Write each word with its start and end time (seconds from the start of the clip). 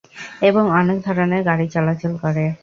এবং 0.41 0.63
অনেক 0.79 0.97
ধরনের 1.07 1.41
গাড়ি 1.49 1.65
চলাচল 1.75 2.13
করে। 2.23 2.45